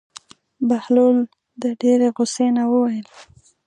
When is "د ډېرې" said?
1.61-2.07